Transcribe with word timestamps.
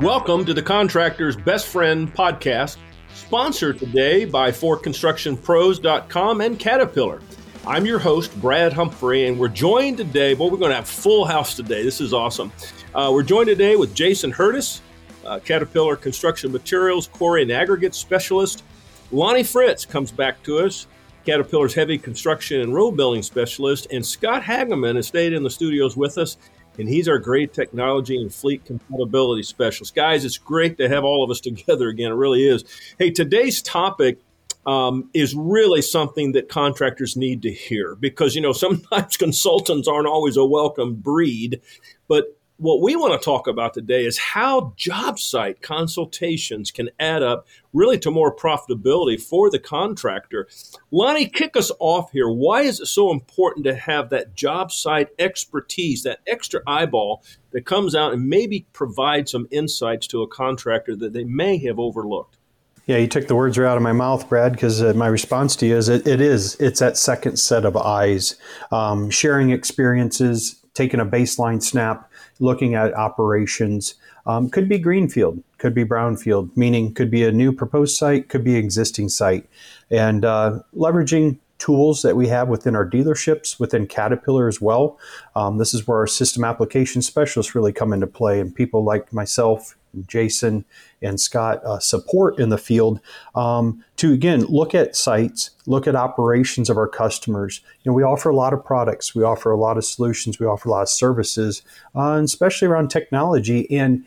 Welcome 0.00 0.44
to 0.44 0.52
the 0.52 0.62
Contractor's 0.64 1.36
Best 1.36 1.68
Friend 1.68 2.12
podcast, 2.12 2.78
sponsored 3.14 3.78
today 3.78 4.24
by 4.24 4.50
ForConstructionPros.com 4.50 6.40
and 6.40 6.58
Caterpillar. 6.58 7.22
I'm 7.64 7.86
your 7.86 8.00
host, 8.00 8.36
Brad 8.40 8.72
Humphrey, 8.72 9.28
and 9.28 9.38
we're 9.38 9.46
joined 9.46 9.98
today. 9.98 10.34
Boy, 10.34 10.48
we're 10.48 10.56
going 10.56 10.70
to 10.70 10.76
have 10.76 10.88
full 10.88 11.24
house 11.24 11.54
today. 11.54 11.84
This 11.84 12.00
is 12.00 12.12
awesome. 12.12 12.50
Uh, 12.92 13.12
we're 13.14 13.22
joined 13.22 13.46
today 13.46 13.76
with 13.76 13.94
Jason 13.94 14.32
Hurdis, 14.32 14.80
uh, 15.24 15.38
Caterpillar 15.38 15.94
Construction 15.94 16.50
Materials, 16.50 17.06
Quarry 17.06 17.42
and 17.42 17.52
Aggregate 17.52 17.94
Specialist. 17.94 18.64
Lonnie 19.12 19.44
Fritz 19.44 19.86
comes 19.86 20.10
back 20.10 20.42
to 20.42 20.58
us, 20.58 20.88
Caterpillar's 21.24 21.74
Heavy 21.74 21.98
Construction 21.98 22.62
and 22.62 22.74
Road 22.74 22.96
Building 22.96 23.22
Specialist. 23.22 23.86
And 23.92 24.04
Scott 24.04 24.42
Hagemann 24.42 24.96
has 24.96 25.06
stayed 25.06 25.32
in 25.32 25.44
the 25.44 25.50
studios 25.50 25.96
with 25.96 26.18
us 26.18 26.36
and 26.78 26.88
he's 26.88 27.08
our 27.08 27.18
grade 27.18 27.52
technology 27.52 28.20
and 28.20 28.32
fleet 28.34 28.64
compatibility 28.64 29.42
specialist. 29.42 29.94
Guys, 29.94 30.24
it's 30.24 30.38
great 30.38 30.78
to 30.78 30.88
have 30.88 31.04
all 31.04 31.24
of 31.24 31.30
us 31.30 31.40
together 31.46 31.88
again. 31.88 32.12
It 32.12 32.16
really 32.16 32.46
is. 32.46 32.64
Hey, 32.98 33.10
today's 33.10 33.62
topic 33.62 34.18
um, 34.66 35.10
is 35.14 35.34
really 35.34 35.80
something 35.80 36.32
that 36.32 36.48
contractors 36.48 37.16
need 37.16 37.42
to 37.42 37.52
hear 37.52 37.94
because, 37.94 38.34
you 38.34 38.40
know, 38.40 38.52
sometimes 38.52 39.16
consultants 39.16 39.88
aren't 39.88 40.08
always 40.08 40.36
a 40.36 40.44
welcome 40.44 40.94
breed, 40.94 41.60
but 42.08 42.36
what 42.58 42.80
we 42.80 42.96
want 42.96 43.20
to 43.20 43.24
talk 43.24 43.46
about 43.46 43.74
today 43.74 44.06
is 44.06 44.16
how 44.16 44.72
job 44.76 45.18
site 45.18 45.60
consultations 45.60 46.70
can 46.70 46.88
add 46.98 47.22
up 47.22 47.46
really 47.72 47.98
to 47.98 48.10
more 48.10 48.34
profitability 48.34 49.20
for 49.20 49.50
the 49.50 49.58
contractor. 49.58 50.48
Lonnie, 50.90 51.26
kick 51.26 51.56
us 51.56 51.70
off 51.80 52.10
here. 52.12 52.30
Why 52.30 52.62
is 52.62 52.80
it 52.80 52.86
so 52.86 53.10
important 53.10 53.66
to 53.66 53.74
have 53.74 54.08
that 54.10 54.34
job 54.34 54.72
site 54.72 55.08
expertise, 55.18 56.02
that 56.04 56.20
extra 56.26 56.60
eyeball 56.66 57.22
that 57.50 57.66
comes 57.66 57.94
out 57.94 58.14
and 58.14 58.26
maybe 58.26 58.66
provide 58.72 59.28
some 59.28 59.46
insights 59.50 60.06
to 60.08 60.22
a 60.22 60.28
contractor 60.28 60.96
that 60.96 61.12
they 61.12 61.24
may 61.24 61.58
have 61.58 61.78
overlooked? 61.78 62.38
Yeah, 62.86 62.98
you 62.98 63.08
took 63.08 63.26
the 63.26 63.34
words 63.34 63.58
right 63.58 63.68
out 63.68 63.76
of 63.76 63.82
my 63.82 63.92
mouth, 63.92 64.28
Brad, 64.28 64.52
because 64.52 64.80
uh, 64.80 64.94
my 64.94 65.08
response 65.08 65.56
to 65.56 65.66
you 65.66 65.76
is 65.76 65.88
it, 65.88 66.06
it 66.06 66.20
is. 66.20 66.54
It's 66.60 66.78
that 66.78 66.96
second 66.96 67.36
set 67.36 67.64
of 67.64 67.76
eyes, 67.76 68.36
um, 68.70 69.10
sharing 69.10 69.50
experiences, 69.50 70.62
taking 70.72 71.00
a 71.00 71.06
baseline 71.06 71.60
snap, 71.60 72.05
looking 72.38 72.74
at 72.74 72.94
operations. 72.94 73.94
Um, 74.26 74.50
could 74.50 74.68
be 74.68 74.78
greenfield, 74.78 75.42
could 75.58 75.74
be 75.74 75.84
brownfield, 75.84 76.56
meaning 76.56 76.92
could 76.92 77.10
be 77.10 77.24
a 77.24 77.32
new 77.32 77.52
proposed 77.52 77.96
site, 77.96 78.28
could 78.28 78.44
be 78.44 78.56
existing 78.56 79.08
site, 79.08 79.48
and 79.90 80.24
uh, 80.24 80.60
leveraging 80.74 81.38
tools 81.58 82.02
that 82.02 82.16
we 82.16 82.28
have 82.28 82.48
within 82.48 82.76
our 82.76 82.88
dealerships, 82.88 83.58
within 83.58 83.86
Caterpillar 83.86 84.48
as 84.48 84.60
well. 84.60 84.98
Um, 85.34 85.58
this 85.58 85.72
is 85.72 85.86
where 85.86 85.98
our 85.98 86.06
system 86.06 86.44
application 86.44 87.02
specialists 87.02 87.54
really 87.54 87.72
come 87.72 87.92
into 87.92 88.06
play, 88.06 88.40
and 88.40 88.54
people 88.54 88.84
like 88.84 89.12
myself, 89.12 89.76
Jason, 90.02 90.64
and 91.02 91.20
Scott 91.20 91.64
uh, 91.64 91.78
support 91.78 92.38
in 92.38 92.48
the 92.48 92.58
field 92.58 93.00
um, 93.34 93.84
to 93.96 94.12
again 94.12 94.44
look 94.46 94.74
at 94.74 94.96
sites, 94.96 95.50
look 95.66 95.86
at 95.86 95.94
operations 95.94 96.70
of 96.70 96.76
our 96.76 96.88
customers. 96.88 97.60
You 97.82 97.90
know, 97.90 97.94
we 97.94 98.02
offer 98.02 98.30
a 98.30 98.36
lot 98.36 98.52
of 98.52 98.64
products, 98.64 99.14
we 99.14 99.22
offer 99.22 99.50
a 99.50 99.58
lot 99.58 99.76
of 99.76 99.84
solutions, 99.84 100.38
we 100.38 100.46
offer 100.46 100.68
a 100.68 100.72
lot 100.72 100.82
of 100.82 100.88
services, 100.88 101.62
uh, 101.94 102.20
especially 102.22 102.68
around 102.68 102.88
technology. 102.88 103.70
And 103.70 104.04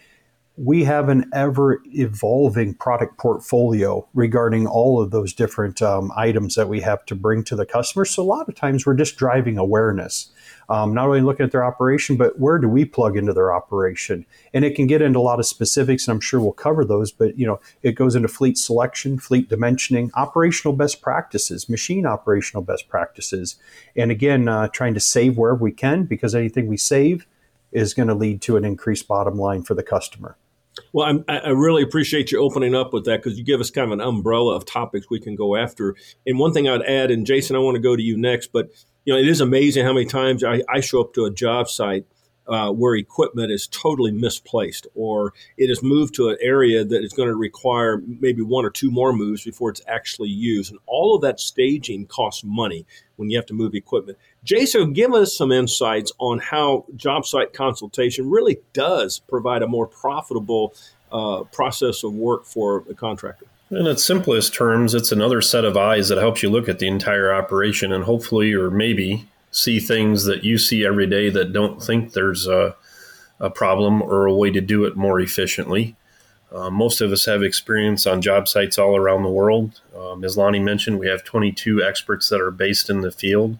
we 0.61 0.83
have 0.83 1.07
an 1.07 1.23
ever 1.33 1.81
evolving 1.85 2.73
product 2.73 3.17
portfolio 3.17 4.05
regarding 4.13 4.67
all 4.67 5.02
of 5.02 5.09
those 5.09 5.31
different 5.31 5.81
um, 5.81 6.11
items 6.17 6.55
that 6.55 6.67
we 6.67 6.81
have 6.81 7.05
to 7.05 7.15
bring 7.15 7.45
to 7.45 7.55
the 7.55 7.65
customer. 7.65 8.03
So, 8.03 8.21
a 8.21 8.25
lot 8.25 8.49
of 8.49 8.55
times 8.55 8.85
we're 8.85 8.95
just 8.95 9.15
driving 9.15 9.57
awareness, 9.57 10.30
um, 10.67 10.93
not 10.93 11.05
only 11.05 11.21
looking 11.21 11.45
at 11.45 11.53
their 11.53 11.63
operation, 11.63 12.17
but 12.17 12.39
where 12.39 12.57
do 12.57 12.67
we 12.67 12.83
plug 12.83 13.15
into 13.15 13.31
their 13.31 13.53
operation? 13.53 14.25
And 14.53 14.65
it 14.65 14.75
can 14.75 14.85
get 14.85 15.02
into 15.02 15.17
a 15.17 15.21
lot 15.21 15.39
of 15.39 15.45
specifics, 15.45 16.05
and 16.05 16.15
I'm 16.15 16.19
sure 16.19 16.41
we'll 16.41 16.52
cover 16.52 16.83
those, 16.83 17.09
but 17.13 17.39
you 17.39 17.47
know, 17.47 17.61
it 17.81 17.93
goes 17.93 18.14
into 18.14 18.27
fleet 18.27 18.58
selection, 18.58 19.17
fleet 19.17 19.49
dimensioning, 19.49 20.09
operational 20.15 20.75
best 20.75 21.02
practices, 21.02 21.69
machine 21.69 22.05
operational 22.05 22.64
best 22.64 22.89
practices, 22.89 23.55
and 23.95 24.11
again, 24.11 24.49
uh, 24.49 24.67
trying 24.67 24.93
to 24.93 24.99
save 24.99 25.37
wherever 25.37 25.64
we 25.64 25.71
can 25.71 26.03
because 26.03 26.36
anything 26.36 26.67
we 26.67 26.75
save 26.75 27.25
is 27.71 27.93
going 27.93 28.09
to 28.09 28.14
lead 28.14 28.42
to 28.42 28.58
an 28.58 28.65
increased 28.65 29.08
bottom 29.08 29.37
line 29.37 29.64
for 29.64 29.73
the 29.73 29.83
customer. 29.83 30.36
Well, 30.92 31.08
I'm, 31.08 31.26
i 31.27 31.50
really 31.50 31.83
appreciate 31.83 32.32
you 32.32 32.39
opening 32.39 32.76
up 32.76 32.94
with 32.94 33.05
that 33.05 33.22
because 33.22 33.38
you 33.38 33.44
give 33.44 33.61
us 33.61 33.70
kind 33.70 33.86
of 33.86 33.92
an 33.92 34.02
umbrella 34.02 34.55
of 34.55 34.66
topics 34.66 35.08
we 35.10 35.20
can 35.20 35.36
go 35.36 35.55
after. 35.55 35.95
And 36.26 36.39
one 36.39 36.54
thing 36.54 36.67
I'd 36.67 36.82
add, 36.83 37.11
and 37.11 37.26
Jason, 37.26 37.55
I 37.55 37.60
want 37.60 37.76
to 37.76 37.82
go 37.82 37.95
to 37.95 38.02
you 38.02 38.17
next, 38.17 38.52
but 38.52 38.70
you 39.05 39.14
know, 39.14 39.20
it 39.20 39.28
is 39.28 39.42
amazing 39.42 39.86
how 39.86 39.94
many 39.94 40.05
times 40.05 40.44
I, 40.44 40.61
I 40.70 40.80
show 40.82 41.02
up 41.02 41.14
to 41.14 41.26
a 41.26 41.32
job 41.32 41.70
site 41.70 42.05
uh, 42.49 42.71
where 42.71 42.95
equipment 42.95 43.52
is 43.52 43.67
totally 43.67 44.11
misplaced 44.11 44.87
or 44.95 45.33
it 45.58 45.70
is 45.70 45.83
moved 45.83 46.15
to 46.15 46.30
an 46.30 46.37
area 46.42 46.83
that 46.83 47.04
is 47.04 47.14
going 47.14 47.30
to 47.30 47.36
require 47.36 48.02
maybe 48.20 48.42
one 48.42 48.65
or 48.65 48.70
two 48.70 48.89
more 48.89 49.14
moves 49.14 49.43
before 49.43 49.70
it's 49.70 49.82
actually 49.87 50.30
used. 50.30 50.71
And 50.71 50.80
all 50.87 51.15
of 51.15 51.21
that 51.21 51.39
staging 51.39 52.08
costs 52.08 52.43
money 52.43 52.86
when 53.17 53.30
you 53.30 53.37
have 53.37 53.45
to 53.48 53.54
move 53.54 53.76
equipment. 53.76 54.17
Jason, 54.43 54.93
give 54.93 55.14
us 55.14 55.36
some 55.36 55.52
insights 55.52 56.11
on 56.17 56.39
how 56.39 56.86
job 56.95 57.26
site 57.26 57.54
consultation 57.54 58.30
really 58.30 58.60
does 58.73 59.20
provide 59.20 59.61
a 59.61 59.67
more 59.67 59.86
profitable 59.87 60.73
uh, 61.11 61.43
process 61.52 62.04
of 62.04 62.14
work 62.14 62.45
for 62.45 62.83
the 62.87 62.95
contractor. 62.95 63.45
In 63.71 63.86
its 63.86 64.04
simplest 64.04 64.55
terms, 64.55 64.95
it's 64.95 65.11
another 65.11 65.42
set 65.42 65.64
of 65.64 65.77
eyes 65.77 66.10
that 66.10 66.17
helps 66.17 66.42
you 66.42 66.49
look 66.49 66.67
at 66.67 66.80
the 66.80 66.87
entire 66.87 67.31
operation 67.31 67.92
and 67.92 68.04
hopefully, 68.04 68.52
or 68.54 68.71
maybe, 68.71 69.27
see 69.52 69.80
things 69.80 70.26
that 70.26 70.43
you 70.43 70.58
see 70.58 70.86
every 70.86 71.08
day 71.08 71.30
that 71.30 71.54
don't 71.54 71.82
think 71.82 72.14
there's 72.14 72.48
a, 72.48 72.76
a 73.39 73.49
problem 73.49 74.02
or 74.02 74.26
a 74.26 74.36
way 74.36 74.52
to 74.52 74.61
do 74.61 74.86
it 74.86 74.95
more 74.95 75.20
efficiently. 75.20 75.95
Uh, 76.52 76.70
most 76.70 76.99
of 77.02 77.11
us 77.11 77.26
have 77.26 77.43
experience 77.43 78.08
on 78.08 78.21
job 78.21 78.48
sites 78.48 78.77
all 78.77 78.95
around 78.95 79.23
the 79.23 79.30
world. 79.30 79.82
Um, 79.95 80.23
as 80.23 80.37
Lonnie 80.37 80.60
mentioned, 80.60 80.99
we 80.99 81.08
have 81.08 81.23
22 81.23 81.83
experts 81.83 82.30
that 82.30 82.42
are 82.42 82.52
based 82.52 82.89
in 82.89 83.02
the 83.02 83.11
field 83.11 83.58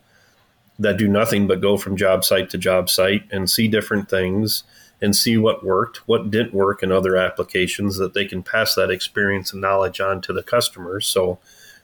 that 0.80 0.98
do 0.98 1.08
nothing 1.08 1.46
but 1.46 1.62
go 1.62 1.78
from 1.78 1.98
job 1.98 2.24
site 2.24 2.50
to 2.50 2.58
job 2.58 2.90
site 2.90 3.24
and 3.32 3.50
see 3.50 3.68
different 3.68 4.10
things 4.10 4.64
and 5.02 5.16
see 5.16 5.38
what 5.38 5.64
worked, 5.64 6.08
what 6.08 6.32
didn't 6.32 6.54
work 6.54 6.82
in 6.82 6.92
other 6.92 7.16
applications, 7.16 7.98
that 7.98 8.14
they 8.14 8.26
can 8.26 8.42
pass 8.42 8.76
that 8.76 8.90
experience 8.90 9.52
and 9.54 9.62
knowledge 9.62 10.00
on 10.00 10.22
to 10.22 10.34
the 10.34 10.44
customers 10.44 11.06
so 11.06 11.38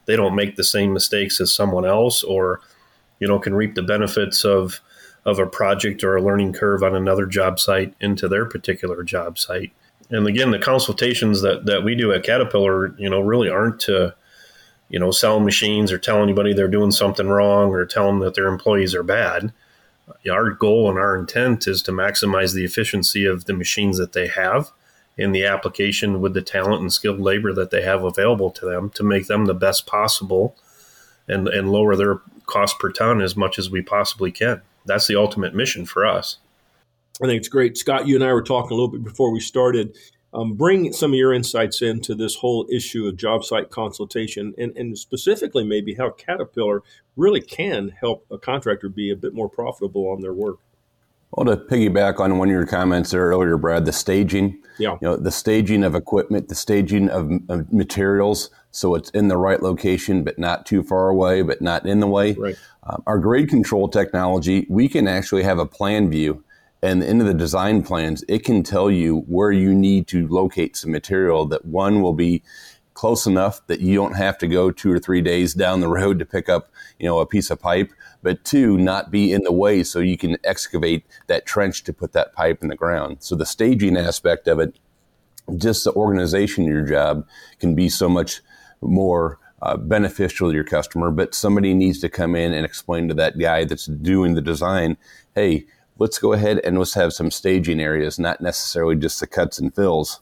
they 0.05 0.16
don't 0.16 0.35
make 0.35 0.55
the 0.55 0.63
same 0.63 0.93
mistakes 0.93 1.39
as 1.39 1.53
someone 1.53 1.85
else 1.85 2.23
or 2.23 2.61
you 3.19 3.27
know, 3.27 3.39
can 3.39 3.55
reap 3.55 3.75
the 3.75 3.83
benefits 3.83 4.43
of 4.43 4.81
of 5.25 5.39
a 5.39 5.47
project 5.47 6.03
or 6.03 6.15
a 6.15 6.21
learning 6.21 6.53
curve 6.53 6.83
on 6.83 6.95
another 6.95 7.25
job 7.25 7.59
site 7.59 7.95
into 7.99 8.27
their 8.27 8.45
particular 8.45 9.03
job 9.03 9.39
site. 9.39 9.71
And 10.11 10.27
again, 10.27 10.51
the 10.51 10.59
consultations 10.59 11.41
that, 11.41 11.65
that 11.65 11.83
we 11.83 11.95
do 11.95 12.13
at 12.13 12.23
Caterpillar, 12.23 12.95
you 12.99 13.09
know, 13.09 13.21
really 13.21 13.49
aren't 13.49 13.79
to, 13.81 14.13
you 14.87 14.99
know, 14.99 15.09
sell 15.09 15.39
machines 15.39 15.91
or 15.91 15.97
tell 15.97 16.21
anybody 16.21 16.53
they're 16.53 16.67
doing 16.67 16.91
something 16.91 17.27
wrong 17.27 17.71
or 17.71 17.85
tell 17.85 18.05
them 18.05 18.19
that 18.19 18.35
their 18.35 18.45
employees 18.45 18.93
are 18.93 19.03
bad. 19.03 19.51
Our 20.29 20.51
goal 20.51 20.89
and 20.89 20.99
our 20.99 21.17
intent 21.17 21.67
is 21.67 21.81
to 21.83 21.91
maximize 21.91 22.53
the 22.53 22.63
efficiency 22.63 23.25
of 23.25 23.45
the 23.45 23.53
machines 23.53 23.97
that 23.97 24.13
they 24.13 24.27
have 24.27 24.69
in 25.17 25.31
the 25.31 25.45
application 25.45 26.21
with 26.21 26.35
the 26.35 26.41
talent 26.43 26.81
and 26.81 26.93
skilled 26.93 27.19
labor 27.19 27.51
that 27.53 27.71
they 27.71 27.81
have 27.81 28.03
available 28.03 28.51
to 28.51 28.65
them 28.65 28.91
to 28.91 29.03
make 29.03 29.25
them 29.25 29.45
the 29.45 29.55
best 29.55 29.87
possible 29.87 30.55
and, 31.27 31.47
and 31.47 31.71
lower 31.71 31.95
their 31.95 32.19
cost 32.47 32.79
per 32.79 32.91
ton 32.91 33.22
as 33.22 33.35
much 33.35 33.59
as 33.59 33.69
we 33.69 33.81
possibly 33.81 34.31
can. 34.31 34.61
That's 34.85 35.07
the 35.07 35.16
ultimate 35.16 35.53
mission 35.53 35.85
for 35.85 36.06
us. 36.06 36.38
I 37.22 37.28
think 37.28 37.39
it's 37.39 37.47
great. 37.47 37.78
Scott, 37.78 38.07
you 38.07 38.16
and 38.16 38.23
I 38.23 38.33
were 38.33 38.44
talking 38.44 38.72
a 38.72 38.75
little 38.75 38.89
bit 38.89 39.03
before 39.03 39.31
we 39.31 39.39
started. 39.39 39.97
Um, 40.33 40.53
bring 40.53 40.91
some 40.91 41.13
of 41.13 41.17
your 41.17 41.34
insights 41.34 41.81
into 41.81 42.13
this 42.13 42.35
whole 42.35 42.67
issue 42.69 43.07
of 43.07 43.16
job 43.16 43.45
site 43.45 43.69
consultation 43.69 44.53
and, 44.57 44.75
and 44.75 44.97
specifically 44.97 45.63
maybe 45.63 45.94
how 45.94 46.09
Caterpillar 46.09 46.84
really 47.16 47.39
can 47.39 47.89
help 47.89 48.25
a 48.29 48.38
contractor 48.38 48.89
be 48.89 49.11
a 49.11 49.16
bit 49.16 49.34
more 49.34 49.47
profitable 49.47 50.09
on 50.09 50.22
their 50.22 50.34
work. 50.34 50.58
Well, 51.31 51.45
to 51.45 51.57
piggyback 51.57 52.19
on 52.19 52.37
one 52.37 52.47
of 52.47 52.53
your 52.53 52.66
comments 52.66 53.11
there 53.11 53.25
earlier, 53.25 53.57
Brad, 53.57 53.85
the 53.85 53.91
staging, 53.91 54.61
yeah. 54.77 54.93
you 55.01 55.07
know, 55.07 55.17
the 55.17 55.31
staging 55.31 55.83
of 55.83 55.93
equipment, 55.93 56.47
the 56.47 56.55
staging 56.55 57.09
of, 57.09 57.29
of 57.49 57.72
materials, 57.73 58.49
so 58.72 58.95
it's 58.95 59.09
in 59.11 59.27
the 59.27 59.37
right 59.37 59.61
location, 59.61 60.23
but 60.23 60.39
not 60.39 60.66
too 60.66 60.83
far 60.83 61.09
away, 61.09 61.41
but 61.41 61.61
not 61.61 61.85
in 61.85 61.99
the 61.99 62.07
way. 62.07 62.33
Right. 62.33 62.55
Um, 62.83 63.03
our 63.07 63.17
grade 63.17 63.49
control 63.49 63.89
technology, 63.89 64.66
we 64.69 64.87
can 64.87 65.07
actually 65.07 65.43
have 65.43 65.59
a 65.59 65.66
plan 65.66 66.09
view, 66.09 66.43
and 66.81 67.03
into 67.03 67.25
the 67.25 67.33
design 67.33 67.83
plans, 67.83 68.23
it 68.28 68.43
can 68.43 68.63
tell 68.63 68.91
you 68.91 69.21
where 69.28 69.51
you 69.51 69.73
need 69.73 70.07
to 70.07 70.28
locate 70.28 70.78
some 70.78 70.91
material 70.91 71.45
that 71.47 71.66
one 71.66 72.01
will 72.01 72.13
be 72.13 72.43
close 72.95 73.27
enough 73.27 73.65
that 73.67 73.81
you 73.81 73.93
don't 73.93 74.15
have 74.15 74.37
to 74.39 74.47
go 74.47 74.71
two 74.71 74.91
or 74.91 74.97
three 74.97 75.21
days 75.21 75.53
down 75.53 75.81
the 75.81 75.87
road 75.87 76.17
to 76.17 76.25
pick 76.25 76.49
up, 76.49 76.71
you 76.97 77.05
know, 77.05 77.19
a 77.19 77.25
piece 77.25 77.51
of 77.51 77.59
pipe, 77.59 77.91
but 78.23 78.43
two, 78.43 78.77
not 78.77 79.11
be 79.11 79.31
in 79.31 79.43
the 79.43 79.51
way 79.51 79.83
so 79.83 79.99
you 79.99 80.17
can 80.17 80.37
excavate 80.43 81.05
that 81.27 81.45
trench 81.45 81.83
to 81.83 81.93
put 81.93 82.13
that 82.13 82.33
pipe 82.33 82.63
in 82.63 82.69
the 82.69 82.75
ground. 82.75 83.17
So 83.19 83.35
the 83.35 83.45
staging 83.45 83.97
aspect 83.97 84.47
of 84.47 84.59
it, 84.59 84.79
just 85.57 85.83
the 85.83 85.93
organization 85.93 86.63
of 86.63 86.69
your 86.69 86.85
job 86.85 87.27
can 87.59 87.75
be 87.75 87.89
so 87.89 88.09
much 88.09 88.41
more 88.81 89.39
uh, 89.61 89.77
beneficial 89.77 90.49
to 90.49 90.55
your 90.55 90.63
customer, 90.63 91.11
but 91.11 91.35
somebody 91.35 91.73
needs 91.73 91.99
to 91.99 92.09
come 92.09 92.35
in 92.35 92.53
and 92.53 92.65
explain 92.65 93.07
to 93.09 93.13
that 93.15 93.37
guy 93.37 93.65
that's 93.65 93.85
doing 93.85 94.35
the 94.35 94.41
design, 94.41 94.97
hey, 95.35 95.65
let's 95.97 96.17
go 96.17 96.33
ahead 96.33 96.59
and 96.63 96.77
let's 96.77 96.93
have 96.93 97.13
some 97.13 97.29
staging 97.29 97.81
areas, 97.81 98.17
not 98.17 98.41
necessarily 98.41 98.95
just 98.95 99.19
the 99.19 99.27
cuts 99.27 99.59
and 99.59 99.75
fills. 99.75 100.21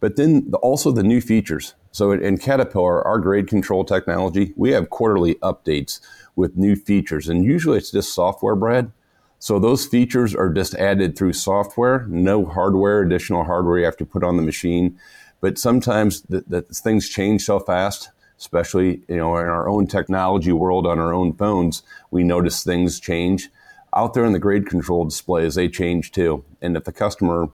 But 0.00 0.16
then 0.16 0.50
the, 0.50 0.58
also 0.58 0.92
the 0.92 1.02
new 1.02 1.20
features. 1.20 1.74
So 1.98 2.12
in, 2.12 2.38
Caterpillar, 2.38 3.04
our 3.04 3.18
grade 3.18 3.48
control 3.48 3.84
technology, 3.84 4.52
we 4.54 4.70
have 4.70 4.88
quarterly 4.88 5.34
updates 5.42 5.98
with 6.36 6.56
new 6.56 6.76
features, 6.76 7.28
and 7.28 7.44
usually 7.44 7.76
it's 7.76 7.90
just 7.90 8.14
software, 8.14 8.54
Brad. 8.54 8.92
So 9.40 9.58
those 9.58 9.84
features 9.84 10.32
are 10.32 10.48
just 10.48 10.76
added 10.76 11.18
through 11.18 11.32
software, 11.32 12.06
no 12.06 12.44
hardware, 12.44 13.02
additional 13.02 13.42
hardware 13.42 13.80
you 13.80 13.84
have 13.84 13.96
to 13.96 14.06
put 14.06 14.22
on 14.22 14.36
the 14.36 14.44
machine. 14.44 14.96
But 15.40 15.58
sometimes 15.58 16.22
the, 16.22 16.44
the 16.46 16.62
things 16.62 17.08
change 17.08 17.42
so 17.42 17.58
fast, 17.58 18.10
especially 18.38 19.02
you 19.08 19.16
know 19.16 19.36
in 19.36 19.46
our 19.46 19.68
own 19.68 19.88
technology 19.88 20.52
world 20.52 20.86
on 20.86 21.00
our 21.00 21.12
own 21.12 21.32
phones, 21.32 21.82
we 22.12 22.22
notice 22.22 22.62
things 22.62 23.00
change. 23.00 23.48
Out 23.92 24.14
there 24.14 24.24
in 24.24 24.32
the 24.32 24.38
grade 24.38 24.68
control 24.68 25.04
displays, 25.04 25.56
they 25.56 25.66
change 25.68 26.12
too. 26.12 26.44
And 26.62 26.76
if 26.76 26.84
the 26.84 26.92
customer 26.92 27.48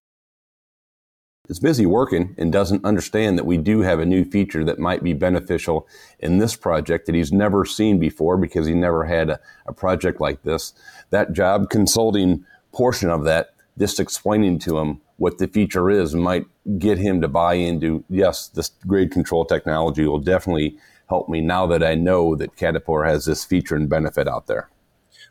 is 1.48 1.60
busy 1.60 1.84
working 1.84 2.34
and 2.38 2.52
doesn't 2.52 2.84
understand 2.84 3.38
that 3.38 3.44
we 3.44 3.58
do 3.58 3.80
have 3.80 3.98
a 3.98 4.06
new 4.06 4.24
feature 4.24 4.64
that 4.64 4.78
might 4.78 5.02
be 5.02 5.12
beneficial 5.12 5.86
in 6.18 6.38
this 6.38 6.56
project 6.56 7.06
that 7.06 7.14
he's 7.14 7.32
never 7.32 7.64
seen 7.64 7.98
before 7.98 8.36
because 8.38 8.66
he 8.66 8.74
never 8.74 9.04
had 9.04 9.28
a, 9.28 9.40
a 9.66 9.72
project 9.72 10.20
like 10.20 10.42
this, 10.42 10.72
that 11.10 11.32
job 11.32 11.68
consulting 11.68 12.44
portion 12.72 13.10
of 13.10 13.24
that, 13.24 13.54
just 13.78 14.00
explaining 14.00 14.58
to 14.58 14.78
him 14.78 15.00
what 15.16 15.38
the 15.38 15.46
feature 15.46 15.90
is 15.90 16.14
might 16.14 16.46
get 16.78 16.98
him 16.98 17.20
to 17.20 17.28
buy 17.28 17.54
into, 17.54 18.02
yes, 18.08 18.48
this 18.48 18.70
grade 18.86 19.10
control 19.10 19.44
technology 19.44 20.06
will 20.06 20.18
definitely 20.18 20.78
help 21.08 21.28
me 21.28 21.40
now 21.40 21.66
that 21.66 21.82
I 21.82 21.94
know 21.94 22.34
that 22.36 22.56
Caterpillar 22.56 23.04
has 23.04 23.26
this 23.26 23.44
feature 23.44 23.76
and 23.76 23.88
benefit 23.88 24.26
out 24.26 24.46
there. 24.46 24.70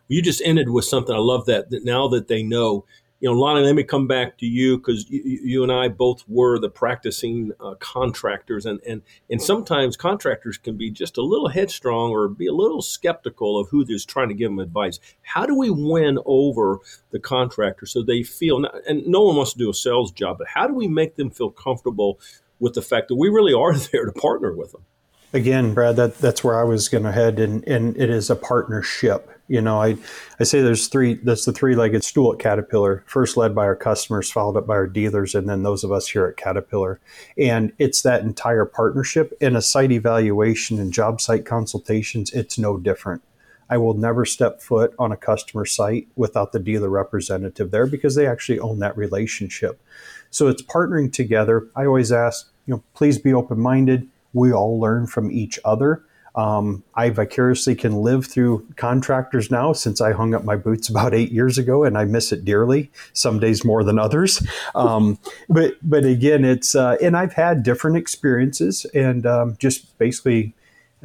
You 0.08 0.22
just 0.22 0.42
ended 0.46 0.70
with 0.70 0.86
something. 0.86 1.16
I 1.16 1.20
love 1.20 1.46
that. 1.48 1.70
That 1.72 1.84
now 1.84 2.08
that 2.10 2.28
they 2.28 2.44
know 2.44 2.86
you 3.24 3.30
know, 3.30 3.40
Lonnie, 3.40 3.62
let 3.62 3.76
me 3.76 3.84
come 3.86 4.06
back 4.06 4.38
to 4.40 4.46
you 4.46 4.78
because 4.78 5.10
you, 5.10 5.22
you, 5.24 5.64
and 5.64 5.72
I 5.72 5.88
both 5.88 6.26
were 6.28 6.60
the 6.60 6.70
practicing 6.70 7.54
uh, 7.58 7.76
contractors, 7.76 8.66
and, 8.66 8.82
and 8.86 9.02
and 9.30 9.42
sometimes 9.42 9.96
contractors 9.96 10.58
can 10.58 10.76
be 10.76 10.92
just 10.92 11.18
a 11.18 11.22
little 11.22 11.48
headstrong 11.48 12.12
or 12.12 12.28
be 12.28 12.48
a 12.48 12.54
little 12.54 12.82
skeptical 12.82 13.58
of 13.58 13.70
who 13.70 13.86
is 13.88 14.04
trying 14.04 14.28
to 14.28 14.34
give 14.34 14.52
them 14.52 14.60
advice. 14.60 15.00
How 15.22 15.46
do 15.46 15.58
we 15.58 15.70
win 15.70 16.20
over 16.26 16.80
the 17.12 17.20
contractor 17.20 17.86
so 17.86 18.04
they 18.04 18.24
feel? 18.24 18.66
And 18.90 19.08
no 19.08 19.22
one 19.22 19.38
wants 19.38 19.54
to 19.54 19.58
do 19.58 19.70
a 19.70 19.74
sales 19.74 20.12
job, 20.12 20.38
but 20.38 20.48
how 20.50 20.68
do 20.68 20.74
we 20.74 20.90
make 20.90 21.16
them 21.16 21.30
feel 21.30 21.50
comfortable 21.50 22.20
with 22.60 22.74
the 22.74 22.82
fact 22.82 23.08
that 23.08 23.16
we 23.16 23.30
really 23.30 23.54
are 23.54 23.74
there 23.94 24.04
to 24.04 24.12
partner 24.12 24.54
with 24.54 24.74
them? 24.74 24.84
Again, 25.34 25.74
Brad, 25.74 25.96
that, 25.96 26.20
that's 26.20 26.44
where 26.44 26.60
I 26.60 26.64
was 26.64 26.90
going 26.90 27.06
to 27.06 27.12
head, 27.12 27.40
and, 27.40 27.68
and 27.68 27.98
it 27.98 28.12
is 28.12 28.30
a 28.30 28.36
partnership. 28.36 29.32
You 29.48 29.62
know, 29.62 29.82
I, 29.82 29.98
I 30.40 30.44
say 30.44 30.62
there's 30.62 30.88
three, 30.88 31.16
that's 31.16 31.46
the 31.46 31.52
three 31.52 31.76
legged 31.76 32.04
stool 32.04 32.32
at 32.32 32.40
Caterpillar, 32.40 33.04
first 33.08 33.36
led 33.36 33.56
by 33.56 33.66
our 33.66 33.76
customers, 33.76 34.32
followed 34.32 34.58
up 34.58 34.68
by 34.68 34.76
our 34.76 34.86
dealers, 34.86 35.34
and 35.34 35.50
then 35.50 35.64
those 35.64 35.84
of 35.84 35.92
us 35.92 36.08
here 36.08 36.28
at 36.28 36.38
Caterpillar. 36.38 37.00
And 37.36 37.74
it's 37.80 38.04
that 38.04 38.22
entire 38.22 38.66
partnership. 38.66 39.36
In 39.42 39.56
a 39.56 39.62
site 39.62 39.92
evaluation 39.92 40.80
and 40.80 40.94
job 40.94 41.20
site 41.20 41.46
consultations, 41.46 42.32
it's 42.32 42.60
no 42.60 42.78
different. 42.78 43.24
I 43.72 43.78
will 43.78 43.96
never 43.96 44.26
step 44.26 44.62
foot 44.62 44.94
on 45.00 45.12
a 45.12 45.18
customer 45.18 45.66
site 45.66 46.08
without 46.16 46.52
the 46.52 46.60
dealer 46.60 46.90
representative 46.90 47.72
there 47.72 47.88
because 47.88 48.14
they 48.14 48.28
actually 48.28 48.60
own 48.60 48.80
that 48.80 48.96
relationship. 48.96 49.82
So 50.30 50.48
it's 50.48 50.62
partnering 50.62 51.12
together. 51.12 51.70
I 51.76 51.88
always 51.88 52.12
ask, 52.12 52.52
you 52.68 52.76
know, 52.76 52.84
please 52.94 53.18
be 53.18 53.34
open 53.34 53.60
minded 53.60 54.10
we 54.34 54.52
all 54.52 54.80
learn 54.80 55.08
from 55.08 55.32
each 55.32 55.60
other. 55.64 56.04
Um, 56.36 56.84
I 56.96 57.12
vicariously 57.12 57.76
can 57.76 58.02
live 58.02 58.26
through 58.26 58.68
contractors 58.76 59.52
now 59.52 59.72
since 59.74 60.02
I 60.02 60.14
hung 60.14 60.34
up 60.34 60.44
my 60.44 60.56
boots 60.56 60.90
about 60.90 61.14
eight 61.14 61.32
years 61.32 61.60
ago, 61.60 61.84
and 61.84 61.96
I 61.96 62.06
miss 62.06 62.32
it 62.32 62.44
dearly. 62.44 62.92
Some 63.14 63.40
days 63.40 63.64
more 63.64 63.84
than 63.84 64.00
others, 64.00 64.46
um, 64.74 65.20
but 65.50 65.76
but 65.84 66.06
again, 66.06 66.44
it's 66.44 66.74
uh, 66.74 66.98
and 67.02 67.16
I've 67.16 67.34
had 67.34 67.62
different 67.62 67.98
experiences, 67.98 68.86
and 68.96 69.28
um, 69.28 69.58
just 69.60 69.96
basically 70.00 70.56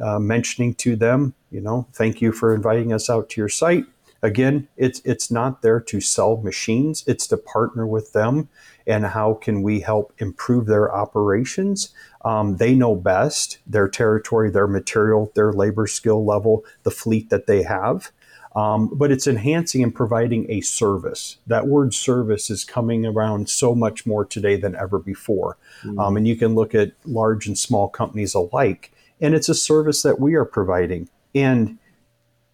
uh, 0.01 0.17
mentioning 0.17 0.73
to 0.75 0.95
them, 0.95 1.35
you 1.51 1.61
know, 1.61 1.87
thank 1.93 2.21
you 2.21 2.31
for 2.31 2.55
inviting 2.55 2.91
us 2.91 3.07
out 3.09 3.29
to 3.29 3.41
your 3.41 3.49
site. 3.49 3.85
Again, 4.23 4.67
it's 4.77 4.99
it's 5.05 5.29
not 5.29 5.61
there 5.61 5.79
to 5.79 6.01
sell 6.01 6.37
machines; 6.37 7.03
it's 7.05 7.27
to 7.27 7.37
partner 7.37 7.85
with 7.85 8.13
them 8.13 8.49
and 8.89 9.05
how 9.05 9.35
can 9.35 9.61
we 9.61 9.79
help 9.79 10.11
improve 10.17 10.65
their 10.65 10.93
operations. 10.93 11.93
Um, 12.25 12.57
they 12.57 12.73
know 12.73 12.95
best 12.95 13.59
their 13.67 13.87
territory, 13.87 14.49
their 14.49 14.67
material, 14.67 15.31
their 15.35 15.53
labor 15.53 15.87
skill 15.87 16.25
level, 16.25 16.65
the 16.83 16.91
fleet 16.91 17.29
that 17.29 17.45
they 17.45 17.63
have. 17.63 18.11
Um, 18.55 18.89
but 18.91 19.11
it's 19.11 19.27
enhancing 19.27 19.83
and 19.83 19.93
providing 19.93 20.49
a 20.49 20.61
service. 20.61 21.37
That 21.45 21.67
word 21.67 21.93
service 21.93 22.49
is 22.49 22.65
coming 22.65 23.05
around 23.05 23.47
so 23.47 23.75
much 23.75 24.07
more 24.07 24.25
today 24.25 24.55
than 24.55 24.75
ever 24.75 24.97
before. 24.97 25.57
Mm-hmm. 25.83 25.99
Um, 25.99 26.17
and 26.17 26.27
you 26.27 26.35
can 26.35 26.55
look 26.55 26.73
at 26.73 26.93
large 27.05 27.45
and 27.45 27.57
small 27.57 27.89
companies 27.89 28.33
alike, 28.33 28.91
and 29.21 29.35
it's 29.35 29.49
a 29.49 29.55
service 29.55 30.01
that 30.01 30.19
we 30.19 30.33
are 30.33 30.45
providing. 30.45 31.09
And 31.35 31.77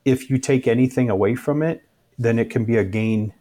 if 0.04 0.30
you 0.30 0.38
take 0.38 0.68
anything 0.68 1.10
away 1.10 1.36
from 1.36 1.64
it, 1.64 1.82
then 2.20 2.40
it 2.40 2.50
can 2.50 2.66
be 2.66 2.76
a 2.76 2.84
gain 2.84 3.34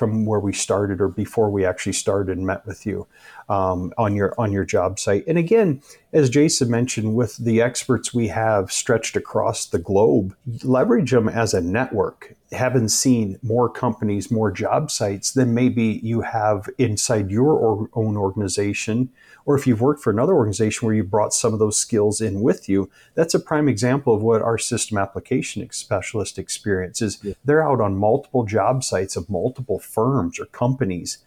from 0.00 0.24
where 0.24 0.40
we 0.40 0.50
started 0.50 0.98
or 0.98 1.08
before 1.08 1.50
we 1.50 1.66
actually 1.66 1.92
started 1.92 2.38
and 2.38 2.46
met 2.46 2.64
with 2.64 2.86
you 2.86 3.06
um, 3.50 3.92
on 3.98 4.16
your 4.16 4.34
on 4.38 4.50
your 4.50 4.64
job 4.64 4.98
site. 4.98 5.22
And 5.26 5.36
again, 5.36 5.82
as 6.14 6.30
Jason 6.30 6.70
mentioned, 6.70 7.14
with 7.14 7.36
the 7.36 7.60
experts 7.60 8.14
we 8.14 8.28
have 8.28 8.72
stretched 8.72 9.14
across 9.14 9.66
the 9.66 9.78
globe, 9.78 10.34
leverage 10.64 11.10
them 11.10 11.28
as 11.28 11.52
a 11.52 11.60
network. 11.60 12.34
Having 12.52 12.88
seen 12.88 13.38
more 13.42 13.68
companies, 13.68 14.30
more 14.30 14.50
job 14.50 14.90
sites 14.90 15.32
than 15.32 15.54
maybe 15.54 16.00
you 16.02 16.22
have 16.22 16.68
inside 16.78 17.30
your 17.30 17.52
or 17.52 17.88
own 17.94 18.16
organization 18.16 19.10
or 19.50 19.56
if 19.56 19.66
you've 19.66 19.80
worked 19.80 20.02
for 20.02 20.10
another 20.10 20.34
organization 20.34 20.86
where 20.86 20.94
you 20.94 21.04
brought 21.04 21.34
some 21.34 21.52
of 21.52 21.58
those 21.58 21.76
skills 21.76 22.20
in 22.20 22.40
with 22.40 22.68
you, 22.68 22.90
that's 23.14 23.34
a 23.34 23.40
prime 23.40 23.68
example 23.68 24.14
of 24.14 24.22
what 24.22 24.42
our 24.42 24.58
system 24.58 24.98
application 24.98 25.68
specialist 25.72 26.38
experience 26.38 27.02
is. 27.02 27.18
Yeah. 27.22 27.34
They're 27.44 27.66
out 27.66 27.80
on 27.80 27.96
multiple 27.96 28.44
job 28.44 28.84
sites 28.84 29.16
of 29.16 29.30
multiple 29.30 29.78
firms 29.78 30.38
or 30.38 30.46
companies, 30.46 31.18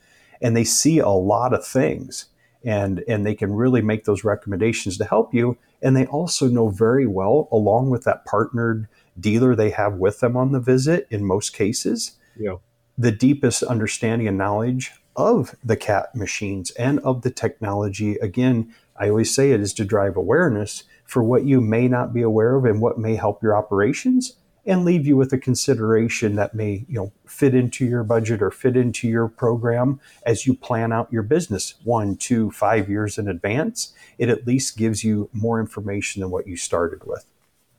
and 0.42 0.56
they 0.56 0.64
see 0.64 1.00
a 1.00 1.10
lot 1.10 1.54
of 1.54 1.66
things. 1.66 2.28
And, 2.66 3.04
and 3.10 3.26
they 3.26 3.36
can 3.36 3.52
really 3.54 3.82
make 3.82 4.06
those 4.06 4.24
recommendations 4.24 4.98
to 4.98 5.04
help 5.04 5.34
you. 5.34 5.58
And 5.82 5.98
they 5.98 6.06
also 6.06 6.48
know 6.48 6.70
very 6.70 7.06
well, 7.06 7.50
along 7.52 7.90
with 7.90 8.06
that 8.06 8.24
partnered 8.24 8.88
dealer 9.20 9.56
they 9.56 9.70
have 9.72 9.96
with 9.96 10.20
them 10.20 10.36
on 10.36 10.52
the 10.52 10.60
visit 10.60 11.08
in 11.10 11.24
most 11.24 11.54
cases, 11.54 12.14
yeah. 12.38 12.56
the 12.98 13.12
deepest 13.12 13.64
understanding 13.64 14.28
and 14.28 14.38
knowledge 14.38 14.92
of 15.16 15.56
the 15.64 15.78
CAT 15.78 16.16
machines 16.16 16.72
and 16.72 17.00
of 17.00 17.22
the 17.22 17.32
technology. 17.32 18.16
Again, 18.16 18.74
I 18.98 19.10
always 19.10 19.34
say 19.34 19.52
it 19.52 19.62
is 19.62 19.74
to 19.76 19.86
drive 19.86 20.18
awareness 20.18 20.84
for 21.06 21.24
what 21.24 21.44
you 21.44 21.62
may 21.62 21.88
not 21.88 22.14
be 22.14 22.22
aware 22.22 22.56
of 22.56 22.66
and 22.66 22.82
what 22.82 22.98
may 22.98 23.16
help 23.16 23.44
your 23.44 23.56
operations 23.56 24.36
and 24.66 24.86
leave 24.86 25.06
you 25.06 25.18
with 25.18 25.34
a 25.34 25.38
consideration 25.38 26.36
that 26.36 26.54
may 26.54 26.86
you 26.88 26.96
know 26.96 27.12
fit 27.26 27.54
into 27.54 27.86
your 27.86 28.04
budget 28.04 28.42
or 28.42 28.52
fit 28.52 28.78
into 28.78 29.08
your 29.08 29.28
program 29.28 30.00
as 30.26 30.48
you 30.48 30.54
plan 30.54 30.92
out 30.92 31.12
your 31.12 31.24
business 31.24 31.76
one 31.84 32.16
two 32.16 32.50
five 32.52 32.90
years 32.90 33.18
in 33.18 33.28
advance 33.28 33.94
it 34.18 34.30
at 34.30 34.48
least 34.48 34.78
gives 34.78 35.04
you 35.04 35.30
more 35.34 35.60
information 35.60 36.22
than 36.22 36.32
what 36.32 36.48
you 36.48 36.56
started 36.56 37.06
with 37.06 37.26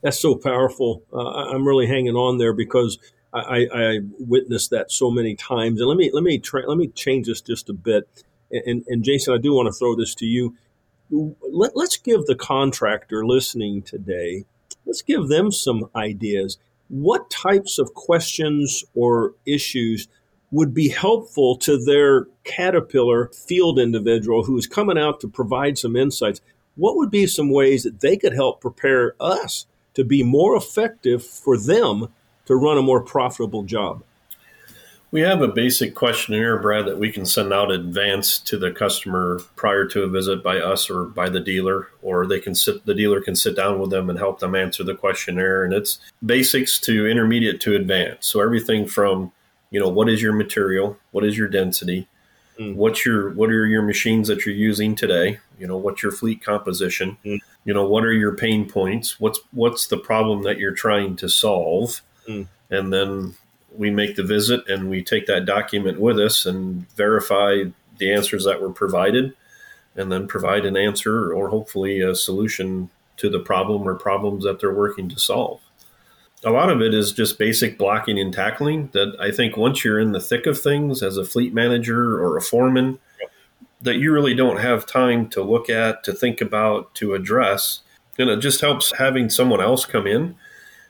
that's 0.05 0.19
so 0.19 0.35
powerful 0.35 1.03
uh, 1.11 1.51
i'm 1.53 1.67
really 1.67 1.87
hanging 1.87 2.15
on 2.15 2.37
there 2.37 2.53
because 2.53 2.97
I, 3.35 3.67
I 3.73 3.99
witnessed 4.17 4.69
that 4.69 4.91
so 4.91 5.11
many 5.11 5.35
times. 5.35 5.81
And 5.81 5.89
let 5.89 5.97
me 5.97 6.09
let 6.13 6.23
me 6.23 6.39
tra- 6.39 6.67
let 6.67 6.77
me 6.77 6.87
change 6.87 7.27
this 7.27 7.41
just 7.41 7.69
a 7.69 7.73
bit. 7.73 8.07
And, 8.51 8.85
and 8.87 9.03
Jason, 9.03 9.33
I 9.33 9.37
do 9.37 9.53
want 9.53 9.67
to 9.67 9.73
throw 9.73 9.95
this 9.95 10.15
to 10.15 10.25
you. 10.25 10.55
Let, 11.09 11.75
let's 11.75 11.97
give 11.97 12.25
the 12.25 12.35
contractor 12.35 13.25
listening 13.25 13.81
today. 13.81 14.45
Let's 14.85 15.01
give 15.01 15.27
them 15.27 15.51
some 15.51 15.89
ideas. 15.95 16.57
What 16.87 17.29
types 17.29 17.77
of 17.77 17.93
questions 17.93 18.83
or 18.93 19.33
issues 19.45 20.07
would 20.51 20.73
be 20.73 20.89
helpful 20.89 21.57
to 21.57 21.83
their 21.83 22.27
caterpillar 22.43 23.29
field 23.29 23.79
individual 23.79 24.43
who's 24.43 24.67
coming 24.67 24.97
out 24.97 25.19
to 25.21 25.27
provide 25.27 25.77
some 25.77 25.95
insights? 25.95 26.39
What 26.75 26.95
would 26.95 27.11
be 27.11 27.27
some 27.27 27.49
ways 27.49 27.83
that 27.83 27.99
they 27.99 28.15
could 28.15 28.33
help 28.33 28.61
prepare 28.61 29.15
us 29.19 29.65
to 29.95 30.03
be 30.03 30.23
more 30.23 30.55
effective 30.55 31.25
for 31.25 31.57
them 31.57 32.07
to 32.45 32.55
run 32.55 32.77
a 32.77 32.81
more 32.81 33.01
profitable 33.01 33.63
job? 33.63 34.03
We 35.11 35.21
have 35.21 35.41
a 35.41 35.47
basic 35.47 35.95
questionnaire, 35.95 36.57
Brad, 36.59 36.87
that 36.87 36.99
we 36.99 37.09
can 37.09 37.25
send 37.25 37.53
out 37.53 37.71
in 37.71 37.79
advance 37.79 38.37
to 38.39 38.57
the 38.57 38.71
customer 38.71 39.39
prior 39.55 39.85
to 39.85 40.03
a 40.03 40.09
visit 40.09 40.43
by 40.43 40.57
us 40.57 40.89
or 40.89 41.05
by 41.05 41.29
the 41.29 41.39
dealer, 41.39 41.87
or 42.01 42.27
they 42.27 42.39
can 42.39 42.53
sit. 42.53 42.85
The 42.85 42.93
dealer 42.93 43.21
can 43.21 43.35
sit 43.35 43.55
down 43.55 43.79
with 43.79 43.91
them 43.91 44.09
and 44.09 44.19
help 44.19 44.39
them 44.39 44.55
answer 44.55 44.83
the 44.83 44.95
questionnaire. 44.95 45.63
And 45.63 45.73
it's 45.73 45.99
basics 46.25 46.79
to 46.81 47.07
intermediate 47.07 47.61
to 47.61 47.75
advanced. 47.75 48.29
So 48.29 48.41
everything 48.41 48.87
from, 48.87 49.31
you 49.71 49.79
know, 49.79 49.87
what 49.87 50.09
is 50.09 50.21
your 50.21 50.33
material, 50.33 50.97
what 51.11 51.23
is 51.23 51.37
your 51.37 51.47
density, 51.47 52.09
mm. 52.59 52.75
what's 52.75 53.05
your 53.05 53.31
what 53.31 53.49
are 53.49 53.65
your 53.65 53.81
machines 53.81 54.27
that 54.27 54.45
you're 54.45 54.55
using 54.55 54.95
today, 54.95 55.39
you 55.59 55.67
know, 55.67 55.77
what's 55.77 56.03
your 56.03 56.11
fleet 56.11 56.43
composition, 56.43 57.17
mm. 57.25 57.39
you 57.63 57.73
know, 57.73 57.87
what 57.87 58.03
are 58.05 58.13
your 58.13 58.35
pain 58.35 58.69
points, 58.69 59.19
what's 59.19 59.39
what's 59.51 59.87
the 59.87 59.97
problem 59.97 60.43
that 60.43 60.57
you're 60.57 60.73
trying 60.73 61.15
to 61.17 61.29
solve 61.29 62.01
Mm. 62.27 62.47
And 62.69 62.93
then 62.93 63.35
we 63.75 63.89
make 63.89 64.15
the 64.15 64.23
visit 64.23 64.67
and 64.67 64.89
we 64.89 65.03
take 65.03 65.27
that 65.27 65.45
document 65.45 65.99
with 65.99 66.19
us 66.19 66.45
and 66.45 66.89
verify 66.95 67.63
the 67.97 68.13
answers 68.13 68.45
that 68.45 68.61
were 68.61 68.71
provided 68.71 69.33
and 69.95 70.11
then 70.11 70.27
provide 70.27 70.65
an 70.65 70.75
answer 70.75 71.33
or 71.33 71.49
hopefully 71.49 72.01
a 72.01 72.15
solution 72.15 72.89
to 73.17 73.29
the 73.29 73.39
problem 73.39 73.87
or 73.87 73.95
problems 73.95 74.43
that 74.43 74.59
they're 74.59 74.73
working 74.73 75.07
to 75.09 75.19
solve. 75.19 75.61
A 76.45 76.51
lot 76.51 76.69
of 76.69 76.79
it 76.79 76.93
is 76.93 77.11
just 77.11 77.39
basic 77.39 77.77
blocking 77.77 78.19
and 78.19 78.31
tackling 78.31 78.89
that 78.93 79.15
I 79.19 79.31
think 79.31 79.57
once 79.57 79.83
you're 79.83 79.99
in 79.99 80.11
the 80.11 80.21
thick 80.21 80.45
of 80.45 80.61
things 80.61 81.01
as 81.01 81.17
a 81.17 81.25
fleet 81.25 81.55
manager 81.55 82.23
or 82.23 82.37
a 82.37 82.41
foreman, 82.41 82.99
that 83.81 83.95
you 83.95 84.13
really 84.13 84.35
don't 84.35 84.57
have 84.57 84.85
time 84.85 85.27
to 85.29 85.41
look 85.41 85.69
at, 85.69 86.03
to 86.03 86.13
think 86.13 86.41
about, 86.41 86.93
to 86.95 87.15
address. 87.15 87.81
And 88.19 88.29
it 88.29 88.41
just 88.41 88.61
helps 88.61 88.93
having 88.97 89.29
someone 89.29 89.59
else 89.59 89.85
come 89.85 90.05
in 90.05 90.35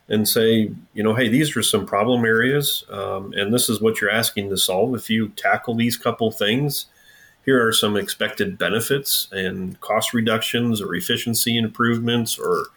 and 0.07 0.27
say, 0.27 0.71
you 0.93 1.03
know, 1.03 1.15
hey, 1.15 1.29
these 1.29 1.55
are 1.57 1.63
some 1.63 1.85
problem 1.85 2.25
areas, 2.25 2.83
um, 2.91 3.33
and 3.33 3.53
this 3.53 3.69
is 3.69 3.81
what 3.81 3.99
you're 3.99 4.11
asking 4.11 4.49
to 4.49 4.57
solve. 4.57 4.93
If 4.93 5.09
you 5.09 5.29
tackle 5.29 5.73
these 5.73 5.97
couple 5.97 6.31
things, 6.31 6.85
here 7.45 7.65
are 7.65 7.73
some 7.73 7.95
expected 7.95 8.57
benefits 8.57 9.27
and 9.31 9.79
cost 9.79 10.13
reductions 10.13 10.81
or 10.81 10.93
efficiency 10.95 11.57
improvements 11.57 12.37
or 12.37 12.67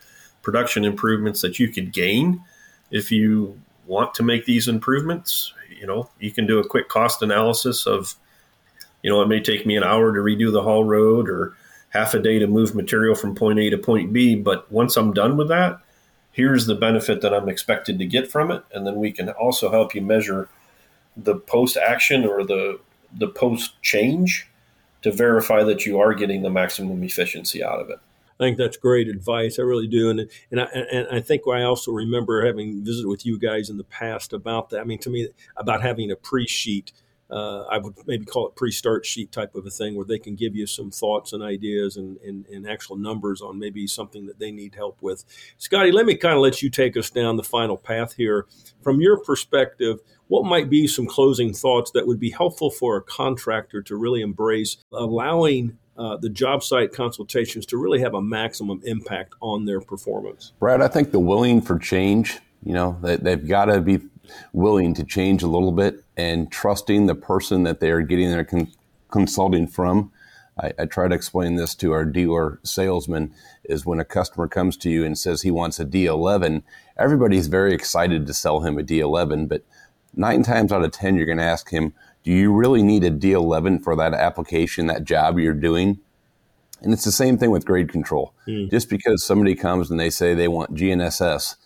production 0.43 0.85
improvements 0.85 1.43
that 1.43 1.59
you 1.59 1.69
could 1.69 1.93
gain 1.93 2.43
if 2.91 3.11
you 3.11 3.61
want 3.89 4.15
to 4.15 4.23
make 4.23 4.45
these 4.45 4.69
improvements. 4.69 5.53
You 5.81 5.87
know, 5.87 6.11
you 6.21 6.31
can 6.31 6.47
do 6.47 6.59
a 6.59 6.69
quick 6.69 6.89
cost 6.89 7.23
analysis 7.23 7.87
of, 7.87 8.15
you 9.03 9.11
know, 9.11 9.23
it 9.23 9.29
may 9.29 9.41
take 9.41 9.67
me 9.67 9.77
an 9.77 9.85
hour 9.85 10.13
to 10.13 10.21
redo 10.21 10.53
the 10.53 10.63
haul 10.63 10.85
road 10.85 11.29
or 11.29 11.57
half 11.91 12.15
a 12.15 12.21
day 12.21 12.39
to 12.39 12.47
move 12.47 12.75
material 12.75 13.15
from 13.15 13.35
point 13.35 13.59
A 13.59 13.71
to 13.71 13.79
point 13.79 14.13
B. 14.13 14.35
But 14.37 14.71
once 14.71 14.97
I'm 14.97 15.13
done 15.13 15.37
with 15.37 15.49
that, 15.49 15.81
here's 16.33 16.67
the 16.67 16.75
benefit 16.75 17.23
that 17.23 17.35
I'm 17.35 17.49
expected 17.49 17.99
to 17.99 18.07
get 18.07 18.31
from 18.31 18.51
it. 18.51 18.63
And 18.73 18.87
then 18.87 18.97
we 18.97 19.11
can 19.11 19.31
also 19.31 19.71
help 19.71 19.95
you 19.95 20.03
measure 20.03 20.49
the 21.17 21.37
post 21.37 21.77
action 21.77 22.25
or 22.25 22.45
the, 22.45 22.79
the 23.13 23.29
post 23.29 23.81
change 23.83 24.49
to 25.03 25.13
verify 25.13 25.63
that 25.65 25.87
you 25.87 25.99
are 25.99 26.13
getting 26.13 26.43
the 26.43 26.51
maximum 26.51 27.03
efficiency 27.03 27.63
out 27.63 27.81
of 27.81 27.89
it. 27.89 27.99
I 28.41 28.45
think 28.45 28.57
that's 28.57 28.77
great 28.77 29.09
advice. 29.09 29.59
I 29.59 29.63
really 29.63 29.89
do, 29.89 30.11
and 30.11 30.31
and 30.51 30.61
I 30.61 30.65
and 30.65 31.09
I 31.11 31.21
think 31.21 31.43
I 31.49 31.63
also 31.63 31.93
remember 31.93 32.47
having 32.47 32.85
visited 32.85 33.09
with 33.09 33.27
you 33.27 33.39
guys 33.39 33.71
in 33.71 33.77
the 33.77 33.85
past 33.85 34.33
about 34.33 34.71
that. 34.71 34.81
I 34.81 34.85
mean, 34.85 34.99
to 35.01 35.11
me, 35.11 35.29
about 35.57 35.83
having 35.83 36.11
a 36.11 36.17
pre-sheet 36.17 36.93
uh, 37.31 37.65
I 37.65 37.79
would 37.79 37.95
maybe 38.07 38.25
call 38.25 38.49
it 38.49 38.57
pre-start 38.57 39.05
sheet 39.05 39.33
type 39.33 39.55
of 39.55 39.67
a 39.67 39.71
thing 39.71 39.95
where 39.95 40.07
they 40.07 40.19
can 40.19 40.35
give 40.35 40.57
you 40.57 40.67
some 40.67 40.91
thoughts 40.91 41.33
and 41.33 41.43
ideas 41.43 41.97
and, 41.97 42.17
and, 42.19 42.47
and, 42.47 42.69
actual 42.69 42.97
numbers 42.97 43.43
on 43.43 43.59
maybe 43.59 43.87
something 43.87 44.27
that 44.27 44.39
they 44.39 44.51
need 44.51 44.75
help 44.75 45.03
with. 45.03 45.25
Scotty, 45.59 45.93
let 45.93 46.07
me 46.07 46.17
kind 46.17 46.35
of 46.35 46.41
let 46.41 46.63
you 46.63 46.71
take 46.71 46.97
us 46.97 47.11
down 47.11 47.37
the 47.37 47.43
final 47.43 47.77
path 47.77 48.15
here. 48.15 48.47
From 48.83 49.01
your 49.01 49.19
perspective, 49.21 49.99
what 50.29 50.47
might 50.47 50.71
be 50.71 50.87
some 50.87 51.07
closing 51.07 51.53
thoughts 51.53 51.91
that 51.91 52.07
would 52.07 52.19
be 52.19 52.31
helpful 52.31 52.71
for 52.71 52.97
a 52.97 53.03
contractor 53.03 53.83
to 53.83 53.97
really 53.97 54.23
embrace 54.23 54.79
allowing 54.93 55.77
uh, 55.99 56.17
the 56.17 56.29
job 56.29 56.63
site 56.63 56.93
consultations 56.93 57.67
to 57.67 57.77
really 57.77 58.01
have 58.01 58.15
a 58.15 58.23
maximum 58.23 58.81
impact 58.85 59.35
on 59.41 59.65
their 59.65 59.81
performance? 59.81 60.53
Brad, 60.61 60.81
I 60.81 60.89
think 60.89 61.11
the 61.11 61.19
willing 61.19 61.61
for 61.61 61.79
change, 61.79 62.39
you 62.63 62.73
know, 62.73 62.97
they, 63.03 63.17
they've 63.17 63.47
got 63.47 63.67
to 63.67 63.81
be 63.81 64.01
willing 64.53 64.95
to 64.95 65.05
change 65.05 65.43
a 65.43 65.49
little 65.49 65.73
bit 65.73 66.05
and 66.17 66.51
trusting 66.53 67.07
the 67.07 67.15
person 67.15 67.65
that 67.65 67.81
they 67.81 67.91
are 67.91 68.03
getting 68.03 68.31
their 68.31 68.45
con- 68.45 68.73
consulting 69.11 69.67
from. 69.67 70.13
I, 70.61 70.73
I, 70.79 70.85
try 70.87 71.09
to 71.09 71.15
explain 71.15 71.55
this 71.55 71.75
to 71.77 71.93
our 71.93 72.05
dealer 72.05 72.59
salesman 72.63 73.33
is 73.65 73.87
when 73.87 74.01
a 74.01 74.05
customer 74.05 74.49
comes 74.49 74.77
to 74.79 74.91
you 74.91 75.05
and 75.05 75.17
says 75.17 75.43
he 75.43 75.51
wants 75.51 75.79
a 75.79 75.85
D11, 75.85 76.63
everybody's 76.97 77.47
very 77.47 77.73
excited 77.73 78.27
to 78.27 78.35
sell 78.35 78.61
him 78.61 78.79
a 78.79 78.83
D11, 78.83 79.49
but 79.49 79.63
nine 80.15 80.43
times 80.43 80.73
out 80.73 80.85
of 80.85 80.91
10, 80.91 81.17
you're 81.17 81.27
going 81.27 81.39
to 81.39 81.45
ask 81.45 81.71
him, 81.71 81.95
do 82.29 82.35
you 82.35 82.53
really 82.53 82.83
need 82.83 83.05
a 83.05 83.11
D11 83.11 83.83
for 83.83 83.97
that 83.97 84.13
application, 84.13 84.87
that 84.89 85.05
job 85.05 85.39
you're 85.39 85.55
doing? 85.55 85.99
And 86.83 86.93
it's 86.93 87.05
the 87.05 87.11
same 87.11 87.39
thing 87.39 87.51
with 87.51 87.65
grade 87.65 87.91
control. 87.91 88.35
Mm. 88.47 88.71
Just 88.71 88.91
because 88.91 89.25
somebody 89.25 89.55
comes 89.55 89.91
and 89.91 89.99
they 89.99 90.11
say 90.11 90.35
they 90.35 90.47
want 90.47 90.75
GNSS, 90.75 91.57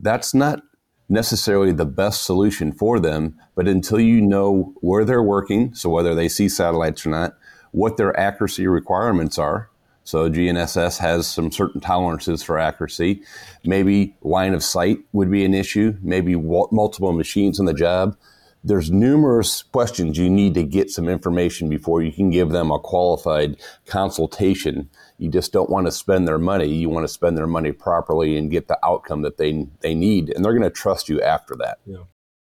that's 0.00 0.34
not 0.34 0.60
necessarily 1.08 1.70
the 1.70 1.86
best 1.86 2.24
solution 2.24 2.72
for 2.72 2.98
them, 2.98 3.38
but 3.54 3.68
until 3.68 4.00
you 4.00 4.20
know 4.20 4.74
where 4.80 5.04
they're 5.04 5.22
working, 5.22 5.72
so 5.72 5.88
whether 5.88 6.16
they 6.16 6.28
see 6.28 6.48
satellites 6.48 7.06
or 7.06 7.10
not, 7.10 7.34
what 7.70 7.96
their 7.96 8.18
accuracy 8.18 8.66
requirements 8.66 9.38
are. 9.38 9.70
So 10.02 10.28
GNSS 10.28 10.98
has 10.98 11.28
some 11.28 11.52
certain 11.52 11.80
tolerances 11.80 12.42
for 12.42 12.58
accuracy. 12.58 13.22
Maybe 13.64 14.16
line 14.22 14.52
of 14.52 14.64
sight 14.64 14.98
would 15.12 15.30
be 15.30 15.44
an 15.44 15.54
issue, 15.54 15.96
maybe 16.02 16.34
multiple 16.34 17.12
machines 17.12 17.60
on 17.60 17.66
the 17.66 17.72
job 17.72 18.16
there's 18.64 18.90
numerous 18.90 19.62
questions 19.62 20.18
you 20.18 20.28
need 20.28 20.54
to 20.54 20.64
get 20.64 20.90
some 20.90 21.08
information 21.08 21.68
before 21.68 22.02
you 22.02 22.12
can 22.12 22.30
give 22.30 22.50
them 22.50 22.70
a 22.70 22.78
qualified 22.78 23.56
consultation. 23.86 24.90
You 25.18 25.30
just 25.30 25.52
don't 25.52 25.70
want 25.70 25.86
to 25.86 25.92
spend 25.92 26.26
their 26.26 26.38
money. 26.38 26.66
You 26.66 26.88
want 26.88 27.04
to 27.04 27.12
spend 27.12 27.38
their 27.38 27.46
money 27.46 27.72
properly 27.72 28.36
and 28.36 28.50
get 28.50 28.68
the 28.68 28.78
outcome 28.84 29.22
that 29.22 29.38
they 29.38 29.66
they 29.80 29.94
need, 29.94 30.30
and 30.30 30.44
they're 30.44 30.52
going 30.52 30.62
to 30.62 30.70
trust 30.70 31.08
you 31.08 31.20
after 31.22 31.54
that. 31.56 31.78
Yeah. 31.86 32.04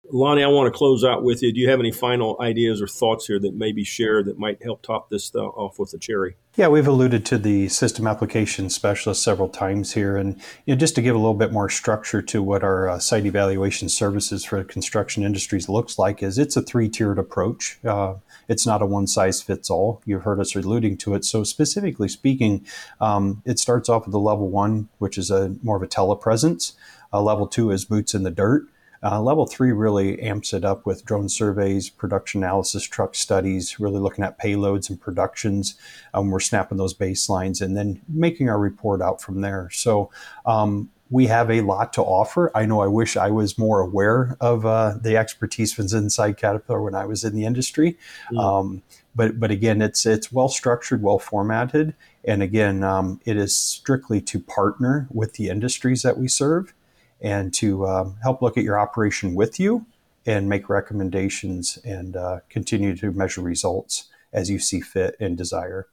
Lonnie, 0.09 0.43
I 0.43 0.47
want 0.47 0.71
to 0.71 0.77
close 0.77 1.03
out 1.03 1.23
with 1.23 1.43
you. 1.43 1.51
Do 1.51 1.59
you 1.59 1.69
have 1.69 1.79
any 1.79 1.91
final 1.91 2.37
ideas 2.39 2.81
or 2.81 2.87
thoughts 2.87 3.27
here 3.27 3.39
that 3.39 3.55
maybe 3.55 3.83
share 3.83 4.23
that 4.23 4.39
might 4.39 4.63
help 4.63 4.81
top 4.81 5.09
this 5.09 5.33
off 5.35 5.79
with 5.79 5.93
a 5.93 5.97
cherry? 5.97 6.37
Yeah, 6.55 6.69
we've 6.69 6.87
alluded 6.87 7.25
to 7.27 7.37
the 7.37 7.67
system 7.67 8.07
application 8.07 8.69
specialist 8.69 9.21
several 9.21 9.49
times 9.49 9.93
here, 9.93 10.15
and 10.15 10.37
you 10.65 10.73
know, 10.73 10.75
just 10.75 10.95
to 10.95 11.01
give 11.01 11.13
a 11.13 11.19
little 11.19 11.33
bit 11.33 11.51
more 11.51 11.69
structure 11.69 12.21
to 12.21 12.41
what 12.41 12.63
our 12.63 12.89
uh, 12.89 12.99
site 12.99 13.25
evaluation 13.25 13.89
services 13.89 14.45
for 14.45 14.63
construction 14.63 15.23
industries 15.23 15.67
looks 15.67 15.99
like, 15.99 16.23
is 16.23 16.37
it's 16.37 16.55
a 16.55 16.61
three-tiered 16.61 17.19
approach. 17.19 17.77
Uh, 17.83 18.15
it's 18.47 18.65
not 18.65 18.81
a 18.81 18.85
one-size-fits-all. 18.85 20.01
You've 20.05 20.23
heard 20.23 20.39
us 20.39 20.55
alluding 20.55 20.97
to 20.99 21.15
it. 21.15 21.25
So 21.25 21.43
specifically 21.43 22.07
speaking, 22.07 22.65
um, 23.01 23.43
it 23.45 23.59
starts 23.59 23.89
off 23.89 24.05
with 24.05 24.13
the 24.13 24.19
level 24.19 24.49
one, 24.49 24.87
which 24.99 25.17
is 25.17 25.29
a 25.29 25.55
more 25.61 25.75
of 25.75 25.83
a 25.83 25.87
telepresence. 25.87 26.73
Uh, 27.11 27.21
level 27.21 27.45
two 27.45 27.71
is 27.71 27.85
boots 27.85 28.13
in 28.13 28.23
the 28.23 28.31
dirt. 28.31 28.67
Uh, 29.03 29.21
level 29.21 29.45
three 29.45 29.71
really 29.71 30.19
amps 30.21 30.53
it 30.53 30.65
up 30.65 30.85
with 30.85 31.05
drone 31.05 31.29
surveys, 31.29 31.89
production 31.89 32.43
analysis, 32.43 32.83
truck 32.83 33.15
studies, 33.15 33.79
really 33.79 33.99
looking 33.99 34.23
at 34.23 34.39
payloads 34.39 34.89
and 34.89 34.99
productions. 34.99 35.75
Um, 36.13 36.29
we're 36.29 36.39
snapping 36.39 36.77
those 36.77 36.93
baselines 36.93 37.61
and 37.61 37.77
then 37.77 38.01
making 38.07 38.49
our 38.49 38.59
report 38.59 39.01
out 39.01 39.21
from 39.21 39.41
there. 39.41 39.69
So 39.71 40.09
um, 40.45 40.89
we 41.09 41.27
have 41.27 41.49
a 41.49 41.61
lot 41.61 41.93
to 41.93 42.01
offer. 42.01 42.51
I 42.55 42.65
know 42.65 42.81
I 42.81 42.87
wish 42.87 43.15
I 43.15 43.31
was 43.31 43.57
more 43.57 43.79
aware 43.79 44.35
of 44.41 44.65
uh, 44.65 44.95
the 45.01 45.15
expertise 45.15 45.77
was 45.77 45.93
inside 45.93 46.37
Caterpillar 46.37 46.81
when 46.81 46.95
I 46.95 47.05
was 47.05 47.23
in 47.23 47.35
the 47.35 47.45
industry. 47.45 47.97
Mm. 48.31 48.39
Um, 48.39 48.83
but 49.15 49.39
but 49.39 49.49
again, 49.49 49.81
it's 49.81 50.05
it's 50.05 50.31
well 50.31 50.49
structured, 50.49 51.01
well 51.01 51.17
formatted, 51.17 51.95
and 52.23 52.43
again, 52.43 52.83
um, 52.83 53.19
it 53.25 53.35
is 53.35 53.57
strictly 53.57 54.21
to 54.21 54.39
partner 54.39 55.07
with 55.09 55.33
the 55.33 55.49
industries 55.49 56.03
that 56.03 56.17
we 56.17 56.27
serve 56.27 56.73
and 57.21 57.53
to 57.55 57.85
um, 57.87 58.17
help 58.23 58.41
look 58.41 58.57
at 58.57 58.63
your 58.63 58.79
operation 58.79 59.35
with 59.35 59.59
you 59.59 59.85
and 60.25 60.49
make 60.49 60.69
recommendations 60.69 61.79
and 61.85 62.15
uh, 62.15 62.39
continue 62.49 62.95
to 62.95 63.11
measure 63.11 63.41
results 63.41 64.09
as 64.33 64.49
you 64.49 64.59
see 64.59 64.81
fit 64.81 65.15
and 65.19 65.37
desire. 65.37 65.87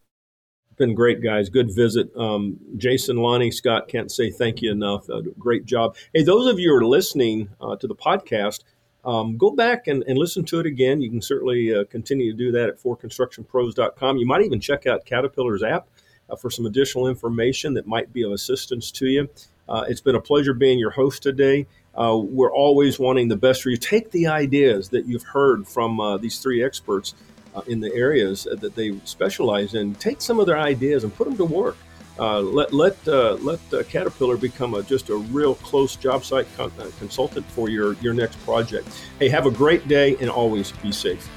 Been 0.76 0.94
great, 0.94 1.22
guys. 1.22 1.48
Good 1.48 1.72
visit. 1.72 2.10
Um, 2.16 2.58
Jason, 2.76 3.16
Lonnie, 3.16 3.52
Scott, 3.52 3.86
can't 3.86 4.10
say 4.10 4.30
thank 4.30 4.60
you 4.60 4.72
enough. 4.72 5.08
Uh, 5.08 5.20
great 5.38 5.66
job. 5.66 5.96
Hey, 6.12 6.24
those 6.24 6.48
of 6.48 6.58
you 6.58 6.70
who 6.70 6.76
are 6.76 6.84
listening 6.84 7.48
uh, 7.60 7.76
to 7.76 7.86
the 7.86 7.94
podcast, 7.94 8.64
um, 9.04 9.36
go 9.36 9.50
back 9.50 9.86
and, 9.86 10.02
and, 10.08 10.18
listen 10.18 10.44
to 10.46 10.60
it 10.60 10.66
again. 10.66 11.00
You 11.00 11.10
can 11.10 11.20
certainly 11.20 11.74
uh, 11.74 11.84
continue 11.84 12.32
to 12.32 12.36
do 12.36 12.50
that 12.52 12.70
at 12.70 12.82
forconstructionpros.com. 12.82 14.16
You 14.16 14.26
might 14.26 14.42
even 14.42 14.60
check 14.60 14.86
out 14.86 15.04
Caterpillar's 15.04 15.62
app 15.62 15.86
uh, 16.30 16.36
for 16.36 16.50
some 16.50 16.64
additional 16.64 17.06
information 17.06 17.74
that 17.74 17.86
might 17.86 18.12
be 18.12 18.22
of 18.22 18.32
assistance 18.32 18.90
to 18.92 19.06
you. 19.06 19.28
Uh, 19.68 19.84
it's 19.88 20.00
been 20.00 20.14
a 20.14 20.20
pleasure 20.20 20.54
being 20.54 20.78
your 20.78 20.90
host 20.90 21.22
today. 21.22 21.66
Uh, 21.94 22.18
we're 22.22 22.52
always 22.52 22.98
wanting 22.98 23.28
the 23.28 23.36
best 23.36 23.62
for 23.62 23.70
you. 23.70 23.76
Take 23.76 24.10
the 24.10 24.26
ideas 24.26 24.88
that 24.90 25.06
you've 25.06 25.22
heard 25.22 25.66
from 25.66 26.00
uh, 26.00 26.16
these 26.16 26.38
three 26.38 26.62
experts 26.62 27.14
uh, 27.54 27.62
in 27.66 27.80
the 27.80 27.92
areas 27.94 28.44
that 28.50 28.74
they 28.74 28.98
specialize 29.04 29.74
in. 29.74 29.94
Take 29.94 30.20
some 30.20 30.40
of 30.40 30.46
their 30.46 30.58
ideas 30.58 31.04
and 31.04 31.14
put 31.14 31.28
them 31.28 31.36
to 31.36 31.44
work. 31.44 31.76
Uh, 32.18 32.40
let 32.40 32.72
let 32.72 32.96
uh, 33.08 33.34
let 33.40 33.58
Caterpillar 33.88 34.36
become 34.36 34.74
a, 34.74 34.82
just 34.84 35.08
a 35.08 35.16
real 35.16 35.56
close 35.56 35.96
job 35.96 36.24
site 36.24 36.46
con- 36.56 36.70
consultant 36.98 37.44
for 37.46 37.68
your 37.68 37.94
your 37.94 38.14
next 38.14 38.36
project. 38.44 38.88
Hey, 39.18 39.28
have 39.28 39.46
a 39.46 39.50
great 39.50 39.88
day 39.88 40.16
and 40.20 40.30
always 40.30 40.70
be 40.70 40.92
safe. 40.92 41.28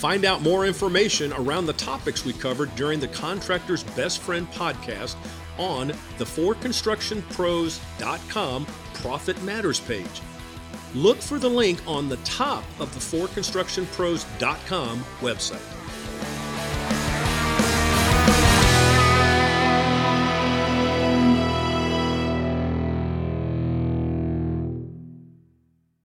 Find 0.00 0.24
out 0.24 0.40
more 0.40 0.66
information 0.66 1.32
around 1.34 1.66
the 1.66 1.74
topics 1.74 2.24
we 2.24 2.32
covered 2.32 2.74
during 2.74 3.00
the 3.00 3.08
Contractor's 3.08 3.82
Best 3.82 4.20
Friend 4.20 4.48
podcast 4.52 5.14
on 5.58 5.88
the 6.16 6.24
forconstructionpros.com 6.24 8.66
Profit 8.94 9.42
Matters 9.42 9.80
page. 9.80 10.22
Look 10.94 11.18
for 11.18 11.38
the 11.38 11.50
link 11.50 11.86
on 11.86 12.08
the 12.08 12.16
top 12.18 12.64
of 12.80 12.94
the 12.94 13.00
forconstructionpros.com 13.18 15.04
website. 15.20 15.79